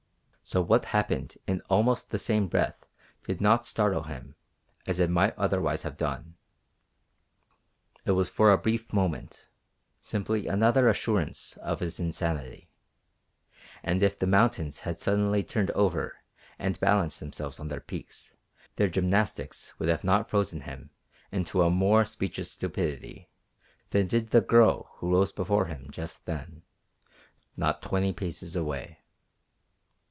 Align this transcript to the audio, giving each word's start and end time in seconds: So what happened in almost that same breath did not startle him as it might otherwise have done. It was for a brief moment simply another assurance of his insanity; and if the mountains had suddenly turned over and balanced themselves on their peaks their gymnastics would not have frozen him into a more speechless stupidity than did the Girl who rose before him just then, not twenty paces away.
So 0.43 0.59
what 0.61 0.83
happened 0.85 1.37
in 1.47 1.61
almost 1.69 2.09
that 2.11 2.19
same 2.19 2.47
breath 2.49 2.85
did 3.23 3.39
not 3.39 3.65
startle 3.65 4.03
him 4.03 4.35
as 4.85 4.99
it 4.99 5.09
might 5.09 5.33
otherwise 5.37 5.83
have 5.83 5.95
done. 5.95 6.35
It 8.05 8.11
was 8.11 8.27
for 8.27 8.51
a 8.51 8.57
brief 8.57 8.91
moment 8.91 9.47
simply 10.01 10.47
another 10.47 10.89
assurance 10.89 11.55
of 11.57 11.79
his 11.79 12.01
insanity; 12.01 12.69
and 13.81 14.03
if 14.03 14.19
the 14.19 14.27
mountains 14.27 14.79
had 14.79 14.97
suddenly 14.99 15.41
turned 15.41 15.71
over 15.71 16.17
and 16.59 16.77
balanced 16.81 17.21
themselves 17.21 17.57
on 17.57 17.69
their 17.69 17.79
peaks 17.79 18.33
their 18.75 18.89
gymnastics 18.89 19.73
would 19.79 19.87
not 20.03 20.17
have 20.17 20.27
frozen 20.29 20.61
him 20.61 20.89
into 21.31 21.61
a 21.61 21.69
more 21.69 22.03
speechless 22.03 22.51
stupidity 22.51 23.29
than 23.91 24.05
did 24.05 24.31
the 24.31 24.41
Girl 24.41 24.91
who 24.95 25.13
rose 25.13 25.31
before 25.31 25.67
him 25.67 25.87
just 25.91 26.25
then, 26.25 26.63
not 27.55 27.81
twenty 27.81 28.11
paces 28.11 28.53
away. 28.53 28.97